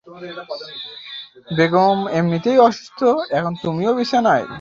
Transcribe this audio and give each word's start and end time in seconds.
বেগম 1.57 1.99
এমনিতেই 2.11 2.57
অসুস্থ, 2.57 2.99
এখন 3.31 3.53
তুমিও 3.63 3.91
বিছানায়। 3.93 4.45